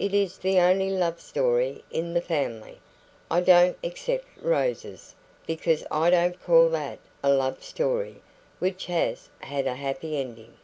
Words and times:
It 0.00 0.12
is 0.12 0.38
the 0.38 0.58
only 0.58 0.90
love 0.90 1.20
story 1.20 1.84
in 1.88 2.14
the 2.14 2.20
family 2.20 2.80
I 3.30 3.40
don't 3.42 3.76
except 3.80 4.26
Rose's, 4.40 5.14
because 5.46 5.84
I 5.88 6.10
don't 6.10 6.42
call 6.42 6.68
that 6.70 6.98
a 7.22 7.30
love 7.32 7.62
story 7.62 8.22
which 8.58 8.86
has 8.86 9.28
had 9.38 9.68
a 9.68 9.76
happy 9.76 10.18
ending." 10.18 10.54